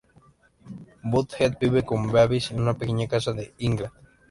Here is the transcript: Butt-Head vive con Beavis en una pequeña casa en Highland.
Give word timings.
Butt-Head 1.11 1.59
vive 1.61 1.83
con 1.85 2.11
Beavis 2.11 2.49
en 2.49 2.59
una 2.59 2.73
pequeña 2.75 3.07
casa 3.07 3.29
en 3.35 3.51
Highland. 3.59 3.93